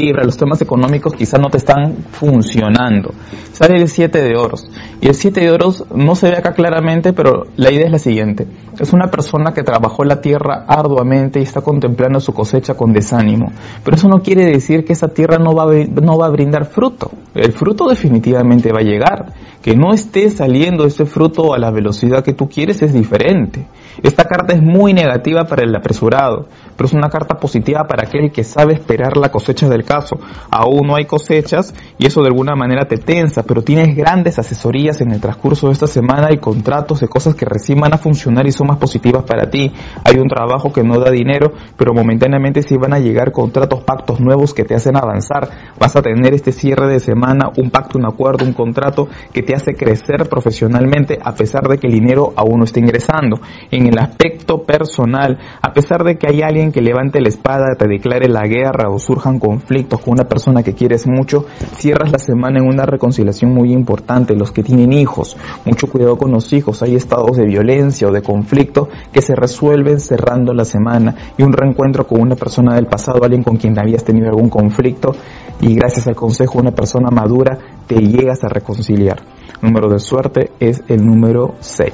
[0.00, 3.12] Los temas económicos quizás no te están funcionando.
[3.52, 4.70] Sale el 7 de oros.
[5.00, 7.98] Y el 7 de oros no se ve acá claramente, pero la idea es la
[7.98, 8.46] siguiente.
[8.78, 13.50] Es una persona que trabajó la tierra arduamente y está contemplando su cosecha con desánimo.
[13.84, 16.66] Pero eso no quiere decir que esa tierra no va a, no va a brindar
[16.66, 17.10] fruto.
[17.34, 19.32] El fruto definitivamente va a llegar.
[19.62, 23.66] Que no esté saliendo ese fruto a la velocidad que tú quieres es diferente.
[24.02, 26.46] Esta carta es muy negativa para el apresurado,
[26.78, 30.16] pero es una carta positiva para aquel que sabe esperar la cosecha del caso.
[30.48, 35.00] Aún no hay cosechas y eso de alguna manera te tensa, pero tienes grandes asesorías
[35.00, 38.46] en el transcurso de esta semana y contratos de cosas que recién van a funcionar
[38.46, 39.72] y son más positivas para ti.
[40.04, 44.20] Hay un trabajo que no da dinero, pero momentáneamente sí van a llegar contratos, pactos
[44.20, 45.50] nuevos que te hacen avanzar.
[45.80, 49.56] Vas a tener este cierre de semana, un pacto, un acuerdo, un contrato que te
[49.56, 53.40] hace crecer profesionalmente a pesar de que el dinero aún no está ingresando.
[53.72, 57.88] En el aspecto personal, a pesar de que hay alguien que levante la espada, te
[57.88, 62.58] declare la guerra o surjan conflictos con una persona que quieres mucho, cierras la semana
[62.58, 64.34] en una reconciliación muy importante.
[64.34, 66.82] Los que tienen hijos, mucho cuidado con los hijos.
[66.82, 71.52] Hay estados de violencia o de conflicto que se resuelven cerrando la semana y un
[71.52, 75.14] reencuentro con una persona del pasado, alguien con quien habías tenido algún conflicto
[75.60, 79.22] y gracias al consejo de una persona madura te llegas a reconciliar.
[79.60, 81.92] Número de suerte es el número 6.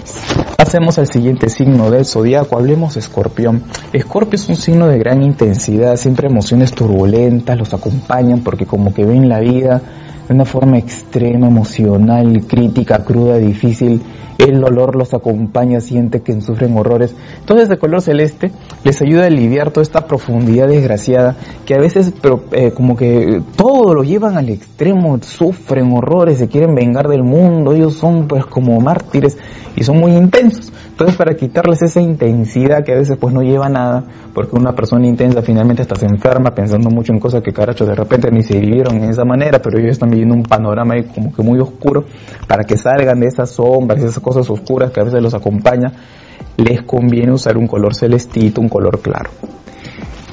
[0.58, 3.62] Hacemos el siguiente signo del zodiaco, hablemos escorpión.
[3.92, 9.06] Escorpio es un signo de gran intensidad, siempre emociones turbulentas los acompañan porque como que
[9.06, 9.80] ven la vida
[10.28, 14.00] de una forma extrema, emocional, crítica, cruda, difícil.
[14.36, 17.14] El dolor los acompaña, siente que sufren horrores.
[17.38, 18.50] Entonces el color celeste
[18.82, 23.42] les ayuda a aliviar toda esta profundidad desgraciada que a veces pero, eh, como que
[23.56, 28.44] todo lo llevan al extremo, sufren horrores, se quieren vengar del mundo, ellos son pues
[28.44, 29.38] como mártires
[29.76, 30.72] y son muy intensos.
[30.90, 34.74] Entonces para quitarles esa intensidad que a veces pues no lleva a nada, porque una
[34.74, 38.42] persona intensa finalmente está se enferma pensando mucho en cosas que caracho de repente ni
[38.42, 41.58] se vivieron en esa manera, pero ellos están viviendo un panorama ahí como que muy
[41.60, 42.04] oscuro,
[42.48, 45.92] para que salgan de esas sombras, esas cosas oscuras que a veces los acompaña,
[46.56, 49.30] les conviene usar un color celestito, un color claro.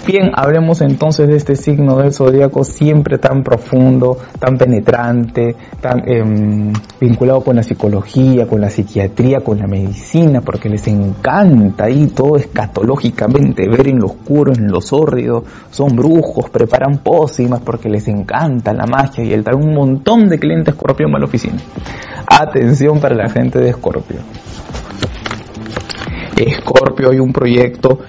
[0.05, 6.73] Bien, hablemos entonces de este signo del zodíaco siempre tan profundo, tan penetrante, tan em,
[6.99, 12.35] vinculado con la psicología, con la psiquiatría, con la medicina, porque les encanta ahí todo
[12.35, 18.73] escatológicamente ver en lo oscuro, en lo sórdido, son brujos, preparan pócimas porque les encanta
[18.73, 21.57] la magia y el trae un montón de clientes escorpión a la oficina.
[22.25, 24.17] Atención para la gente de Escorpio.
[26.35, 27.99] Escorpio hay un proyecto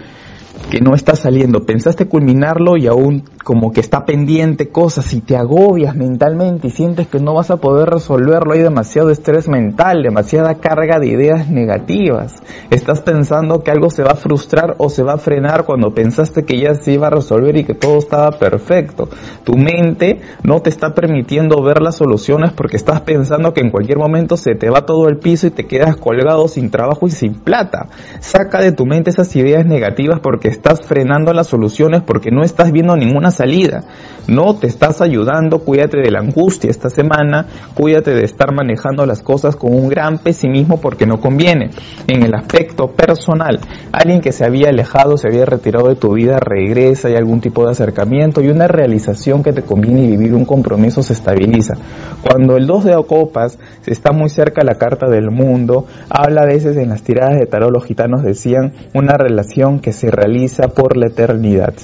[0.72, 5.36] que no está saliendo, pensaste culminarlo y aún como que está pendiente cosas y te
[5.36, 10.54] agobias mentalmente y sientes que no vas a poder resolverlo, hay demasiado estrés mental, demasiada
[10.56, 12.42] carga de ideas negativas.
[12.70, 16.44] Estás pensando que algo se va a frustrar o se va a frenar cuando pensaste
[16.44, 19.08] que ya se iba a resolver y que todo estaba perfecto.
[19.44, 23.98] Tu mente no te está permitiendo ver las soluciones porque estás pensando que en cualquier
[23.98, 27.34] momento se te va todo el piso y te quedas colgado sin trabajo y sin
[27.34, 27.88] plata.
[28.20, 32.70] Saca de tu mente esas ideas negativas porque estás frenando las soluciones porque no estás
[32.70, 33.84] viendo ninguna salida.
[34.28, 39.20] No te estás ayudando, cuídate de la angustia esta semana, cuídate de estar manejando las
[39.20, 41.70] cosas con un gran pesimismo porque no conviene.
[42.06, 43.58] En el aspecto personal,
[43.90, 47.64] alguien que se había alejado, se había retirado de tu vida, regresa, hay algún tipo
[47.64, 51.74] de acercamiento y una realización que te conviene y vivir un compromiso se estabiliza.
[52.22, 56.76] Cuando el 2 de copas está muy cerca la carta del mundo, habla a veces
[56.76, 61.08] en las tiradas de tarot los gitanos decían una relación que se realiza por la
[61.08, 61.74] eternidad.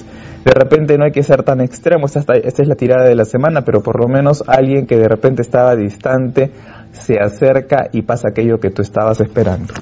[0.49, 3.23] De repente no hay que ser tan extremo, esta, esta es la tirada de la
[3.23, 6.49] semana, pero por lo menos alguien que de repente estaba distante
[6.91, 9.75] se acerca y pasa aquello que tú estabas esperando.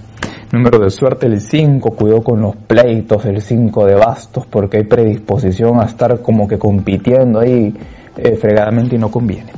[0.51, 4.83] Número de suerte el 5, cuidado con los pleitos, el 5 de bastos, porque hay
[4.83, 7.73] predisposición a estar como que compitiendo ahí
[8.17, 9.53] eh, fregadamente y no conviene.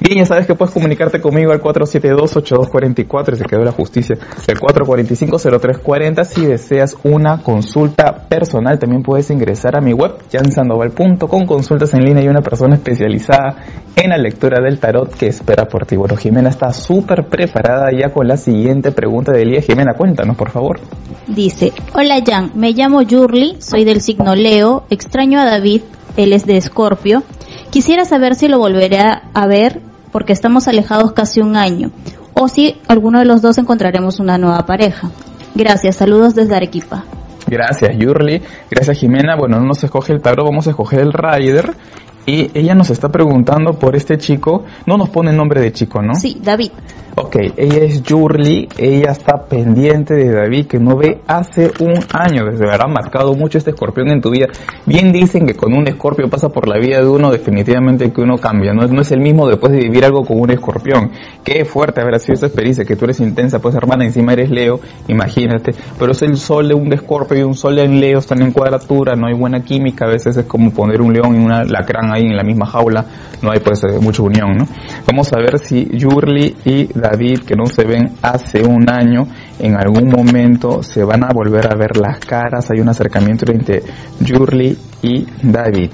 [0.00, 6.24] Bien, ya sabes que puedes comunicarte conmigo al 472-8244, se quedó la justicia, el 445-0340.
[6.24, 12.22] Si deseas una consulta personal, también puedes ingresar a mi web, jansandoval.com, consultas en línea
[12.22, 13.56] y una persona especializada
[13.96, 15.96] en la lectura del tarot que espera por ti.
[15.96, 19.62] Bueno, Jimena está súper preparada ya con la siguiente pregunta del día.
[19.62, 20.78] Jimena, cuéntanos, por favor.
[21.26, 25.82] Dice, hola Jan, me llamo Yurli, soy del signo Leo, extraño a David,
[26.16, 27.22] él es de Escorpio.
[27.70, 31.90] Quisiera saber si lo volveré a ver porque estamos alejados casi un año,
[32.34, 35.10] o si alguno de los dos encontraremos una nueva pareja.
[35.54, 37.04] Gracias, saludos desde Arequipa.
[37.46, 38.42] Gracias, Yurli.
[38.70, 39.36] Gracias, Jimena.
[39.36, 41.74] Bueno, no nos escoge el tarot, vamos a escoger el Rider.
[42.28, 44.64] Y ella nos está preguntando por este chico.
[44.84, 46.14] No nos pone el nombre de chico, ¿no?
[46.14, 46.72] Sí, David.
[47.20, 52.44] Ok, ella es Yurli, ella está pendiente de David que no ve hace un año,
[52.44, 54.46] desde habrá marcado mucho este escorpión en tu vida.
[54.86, 58.36] Bien dicen que con un escorpio pasa por la vida de uno, definitivamente que uno
[58.38, 61.10] cambia, no, no es el mismo después de vivir algo con un escorpión.
[61.42, 64.78] Qué fuerte haber sido esa experiencia, que tú eres intensa, pues hermana, encima eres Leo,
[65.08, 68.52] imagínate, pero es el sol de un escorpio y un sol en Leo, están en
[68.52, 72.12] cuadratura, no hay buena química, a veces es como poner un león y una lacrán
[72.12, 73.04] ahí en la misma jaula,
[73.42, 74.66] no hay pues eh, mucha unión, ¿no?
[75.06, 79.26] Vamos a ver si Yurli y David, que no se ven hace un año,
[79.58, 83.82] en algún momento se van a volver a ver las caras, hay un acercamiento entre
[84.20, 85.90] Yurli y David.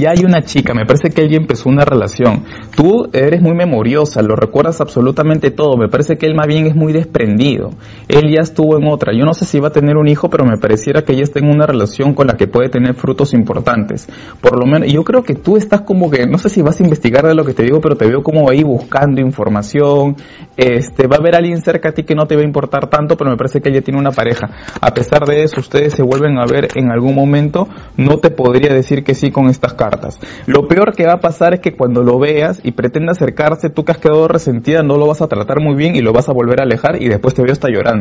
[0.00, 2.44] Ya hay una chica, me parece que ella empezó una relación.
[2.74, 5.76] Tú eres muy memoriosa, lo recuerdas absolutamente todo.
[5.76, 7.68] Me parece que él más bien es muy desprendido.
[8.10, 9.12] Él ya estuvo en otra.
[9.12, 11.38] Yo no sé si va a tener un hijo, pero me pareciera que ella está
[11.38, 14.08] en una relación con la que puede tener frutos importantes.
[14.40, 16.82] Por lo menos, yo creo que tú estás como que, no sé si vas a
[16.82, 20.16] investigar de lo que te digo, pero te veo como ahí buscando información.
[20.56, 23.16] Este, va a haber alguien cerca a ti que no te va a importar tanto,
[23.16, 24.50] pero me parece que ella tiene una pareja.
[24.80, 28.74] A pesar de eso, ustedes se vuelven a ver en algún momento, no te podría
[28.74, 30.18] decir que sí con estas cartas.
[30.46, 33.84] Lo peor que va a pasar es que cuando lo veas y pretenda acercarse, tú
[33.84, 36.32] que has quedado resentida, no lo vas a tratar muy bien y lo vas a
[36.32, 37.99] volver a alejar y después te veo hasta llorando.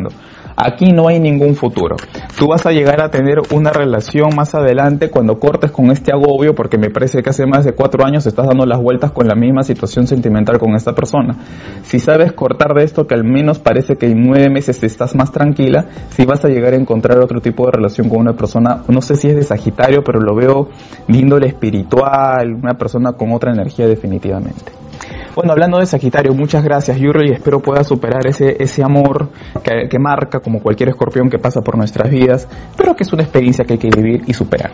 [0.62, 1.96] Aquí no hay ningún futuro.
[2.38, 6.54] Tú vas a llegar a tener una relación más adelante cuando cortes con este agobio,
[6.54, 9.36] porque me parece que hace más de cuatro años estás dando las vueltas con la
[9.36, 11.38] misma situación sentimental con esta persona.
[11.84, 15.32] Si sabes cortar de esto, que al menos parece que en nueve meses estás más
[15.32, 19.02] tranquila, si vas a llegar a encontrar otro tipo de relación con una persona, no
[19.02, 20.68] sé si es de Sagitario, pero lo veo
[21.08, 24.89] de índole espiritual, una persona con otra energía definitivamente.
[25.36, 29.30] Bueno, hablando de Sagitario, muchas gracias Yuri y espero pueda superar ese, ese amor
[29.64, 33.64] que, marca como cualquier escorpión que pasa por nuestras vidas, pero que es una experiencia
[33.64, 34.72] que hay que vivir y superar.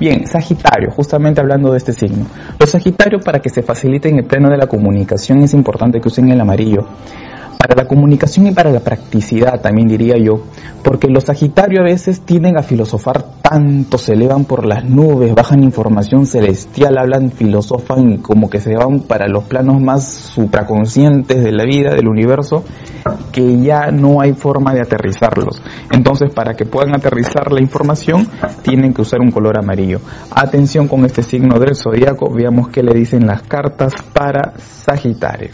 [0.00, 2.26] Bien, Sagitario, justamente hablando de este signo.
[2.58, 6.30] Los Sagitarios para que se faciliten el plano de la comunicación es importante que usen
[6.30, 6.86] el amarillo
[7.62, 10.40] para la comunicación y para la practicidad también diría yo,
[10.82, 15.62] porque los Sagitarios a veces tienden a filosofar tanto, se elevan por las nubes, bajan
[15.62, 21.52] información celestial, hablan, filosofan y como que se van para los planos más supraconscientes de
[21.52, 22.64] la vida, del universo,
[23.30, 25.62] que ya no hay forma de aterrizarlos.
[25.92, 28.26] Entonces, para que puedan aterrizar la información,
[28.62, 30.00] tienen que usar un color amarillo.
[30.32, 35.50] Atención con este signo del zodiaco, veamos qué le dicen las cartas para Sagitario.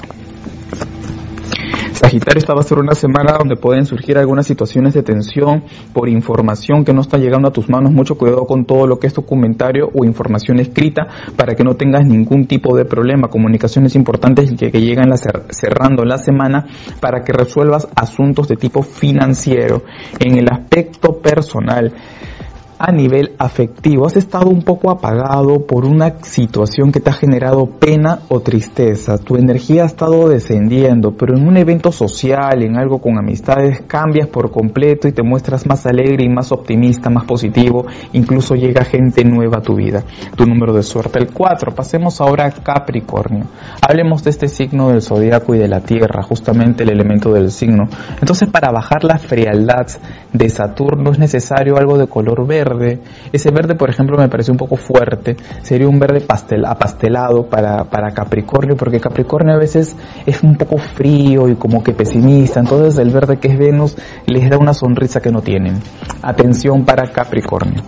[1.98, 6.08] Sagitario, esta va a ser una semana donde pueden surgir algunas situaciones de tensión por
[6.08, 7.90] información que no está llegando a tus manos.
[7.90, 12.06] Mucho cuidado con todo lo que es documentario o información escrita para que no tengas
[12.06, 13.26] ningún tipo de problema.
[13.26, 15.12] Comunicaciones importantes que, que llegan
[15.50, 16.66] cerrando la semana
[17.00, 19.82] para que resuelvas asuntos de tipo financiero.
[20.20, 21.92] En el aspecto personal,
[22.78, 24.06] a nivel afectivo.
[24.06, 29.18] Has estado un poco apagado por una situación que te ha generado pena o tristeza.
[29.18, 34.28] Tu energía ha estado descendiendo, pero en un evento social, en algo con amistades, cambias
[34.28, 37.86] por completo y te muestras más alegre y más optimista, más positivo.
[38.12, 40.04] Incluso llega gente nueva a tu vida.
[40.36, 41.74] Tu número de suerte, el 4.
[41.74, 43.46] Pasemos ahora a Capricornio.
[43.86, 47.88] Hablemos de este signo del zodiaco y de la tierra, justamente el elemento del signo.
[48.20, 49.86] Entonces, para bajar la frialdad
[50.32, 52.67] de Saturno es necesario algo de color verde
[53.32, 55.36] Ese verde, por ejemplo, me parece un poco fuerte.
[55.62, 60.78] Sería un verde pastel, apastelado para, para Capricornio, porque Capricornio a veces es un poco
[60.78, 62.60] frío y como que pesimista.
[62.60, 65.80] Entonces el verde que es Venus les da una sonrisa que no tienen.
[66.22, 67.82] Atención para Capricornio.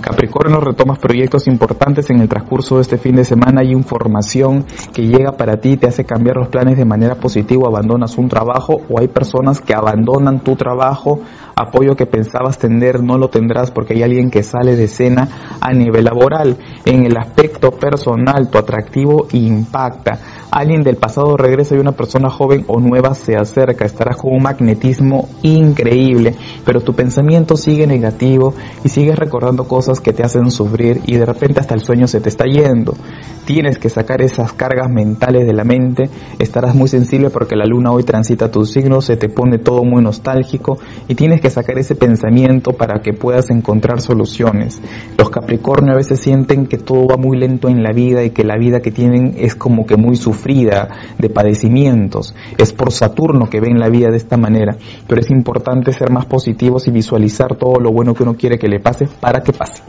[0.00, 5.02] Capricornio retomas proyectos importantes en el transcurso de este fin de semana y información que
[5.02, 8.98] llega para ti te hace cambiar los planes de manera positiva, abandonas un trabajo o
[8.98, 11.20] hay personas que abandonan tu trabajo,
[11.54, 15.28] apoyo que pensabas tener no lo tendrás porque hay alguien que sale de escena
[15.60, 16.56] a nivel laboral.
[16.86, 20.18] En el aspecto personal tu atractivo impacta
[20.50, 24.42] alguien del pasado regresa y una persona joven o nueva se acerca, estarás con un
[24.42, 26.34] magnetismo increíble,
[26.64, 31.26] pero tu pensamiento sigue negativo y sigues recordando cosas que te hacen sufrir y de
[31.26, 32.94] repente hasta el sueño se te está yendo.
[33.44, 37.92] Tienes que sacar esas cargas mentales de la mente, estarás muy sensible porque la luna
[37.92, 41.94] hoy transita tu signo, se te pone todo muy nostálgico y tienes que sacar ese
[41.94, 44.80] pensamiento para que puedas encontrar soluciones.
[45.16, 48.44] Los Capricornio a veces sienten que todo va muy lento en la vida y que
[48.44, 52.34] la vida que tienen es como que muy sufrida de padecimientos.
[52.56, 54.76] Es por Saturno que ven la vida de esta manera,
[55.06, 58.68] pero es importante ser más positivos y visualizar todo lo bueno que uno quiere que
[58.68, 59.82] le pase para que pase.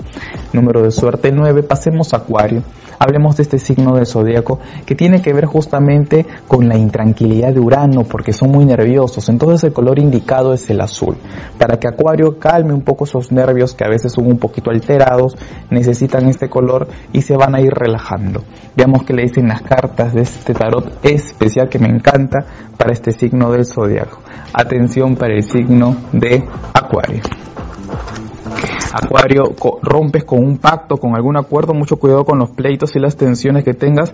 [0.53, 2.63] Número de suerte 9, pasemos a Acuario.
[2.99, 7.59] Hablemos de este signo del zodíaco que tiene que ver justamente con la intranquilidad de
[7.59, 9.29] Urano porque son muy nerviosos.
[9.29, 11.15] Entonces el color indicado es el azul.
[11.57, 15.37] Para que Acuario calme un poco esos nervios que a veces son un poquito alterados,
[15.69, 18.43] necesitan este color y se van a ir relajando.
[18.75, 22.45] Veamos que le dicen las cartas de este tarot especial que me encanta
[22.77, 24.19] para este signo del zodiaco.
[24.53, 27.21] Atención para el signo de Acuario.
[28.93, 29.43] Acuario,
[29.81, 33.63] rompes con un pacto, con algún acuerdo, mucho cuidado con los pleitos y las tensiones
[33.63, 34.13] que tengas.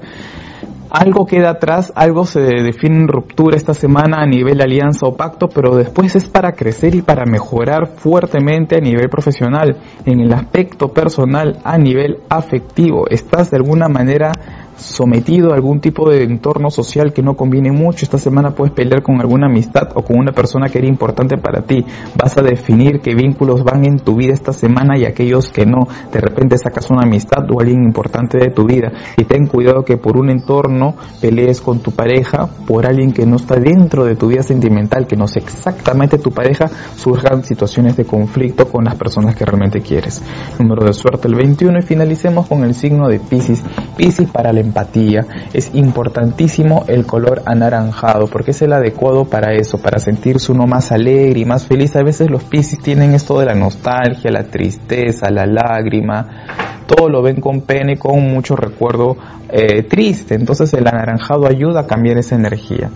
[0.90, 5.50] Algo queda atrás, algo se define en ruptura esta semana a nivel alianza o pacto,
[5.50, 10.88] pero después es para crecer y para mejorar fuertemente a nivel profesional, en el aspecto
[10.88, 13.06] personal, a nivel afectivo.
[13.10, 14.32] Estás de alguna manera
[14.78, 18.06] sometido a algún tipo de entorno social que no conviene mucho.
[18.06, 21.62] Esta semana puedes pelear con alguna amistad o con una persona que era importante para
[21.62, 21.86] ti.
[22.16, 25.88] Vas a definir qué vínculos van en tu vida esta semana y aquellos que no.
[26.12, 29.98] De repente sacas una amistad o alguien importante de tu vida y ten cuidado que
[29.98, 34.28] por un entorno pelees con tu pareja, por alguien que no está dentro de tu
[34.28, 39.36] vida sentimental, que no es exactamente tu pareja, surjan situaciones de conflicto con las personas
[39.36, 40.22] que realmente quieres.
[40.60, 43.64] Número de suerte el 21 y finalicemos con el signo de Pisces.
[43.96, 45.26] Pisces para la empatía.
[45.54, 50.92] Es importantísimo el color anaranjado porque es el adecuado para eso, para sentirse uno más
[50.92, 51.96] alegre y más feliz.
[51.96, 57.22] A veces los Pisces tienen esto de la nostalgia, la tristeza, la lágrima, todo lo
[57.22, 59.18] ven con pena y con mucho recuerdo
[59.50, 60.36] eh, triste.
[60.36, 62.90] Entonces el anaranjado ayuda a cambiar esa energía.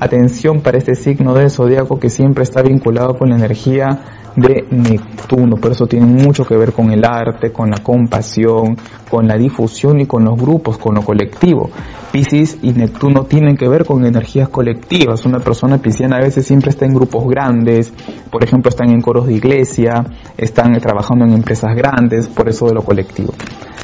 [0.00, 3.98] Atención para este signo del zodiaco que siempre está vinculado con la energía
[4.36, 8.76] de Neptuno, por eso tiene mucho que ver con el arte, con la compasión,
[9.10, 11.70] con la difusión y con los grupos, con lo colectivo.
[12.12, 15.26] Piscis y Neptuno tienen que ver con energías colectivas.
[15.26, 17.92] Una persona pisciana a veces siempre está en grupos grandes,
[18.30, 20.04] por ejemplo, están en coros de iglesia,
[20.36, 23.32] están trabajando en empresas grandes, por eso de lo colectivo.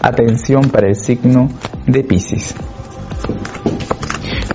[0.00, 1.48] Atención para el signo
[1.86, 2.54] de Piscis.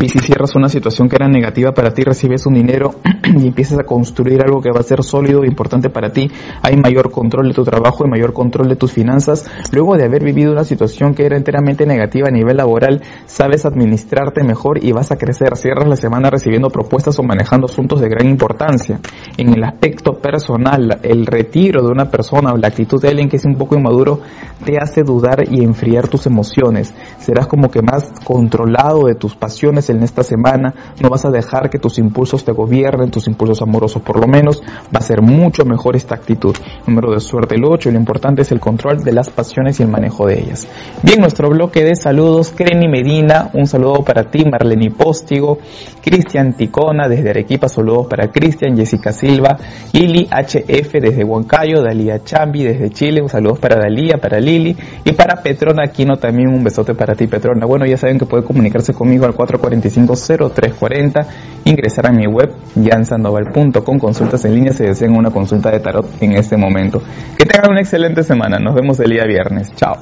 [0.02, 2.95] Y si cierras una situación que era negativa para ti, recibes un dinero
[3.38, 6.32] y empiezas a construir algo que va a ser sólido e importante para ti,
[6.62, 9.45] hay mayor control de tu trabajo y mayor control de tus finanzas.
[9.74, 14.41] Luego de haber vivido una situación que era enteramente negativa a nivel laboral, sabes administrarte
[14.45, 15.58] mejor y vas a crecer.
[15.58, 19.02] Cierras la semana recibiendo propuestas o manejando asuntos de gran importancia.
[19.36, 23.36] En el aspecto personal, el retiro de una persona o la actitud de alguien que
[23.36, 24.22] es un poco inmaduro
[24.64, 26.93] te hace dudar y enfriar tus emociones.
[27.18, 31.70] Serás como que más controlado de tus pasiones en esta semana, no vas a dejar
[31.70, 34.62] que tus impulsos te gobiernen, tus impulsos amorosos por lo menos,
[34.94, 36.56] va a ser mucho mejor esta actitud.
[36.88, 39.90] Número de suerte el 8, lo importante es el control de las pasiones y el
[39.90, 40.68] manejo de ellas.
[41.04, 45.60] Bien, nuestro bloque de saludos, Kreni Medina, un saludo para ti, Marlene Póstigo,
[46.02, 49.58] Cristian Ticona desde Arequipa, saludos para Cristian, Jessica Silva,
[49.94, 55.12] Lili HF desde Huancayo, Dalía Chambi desde Chile, un saludo para Dalía, para Lili y
[55.14, 57.66] para Petrona Aquino también un besote para ti Petrona.
[57.66, 61.28] Bueno, ya saben que puede comunicarse conmigo al 440 250340,
[61.66, 66.34] ingresar a mi web jansandoval.com, consultas en línea si desean una consulta de tarot en
[66.34, 67.02] este momento.
[67.38, 69.98] Que tengan una excelente semana, nos vemos el día viernes, chao.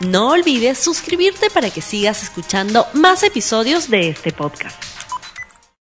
[0.00, 4.93] No olvides suscribirte para que sigas escuchando más episodios de este podcast.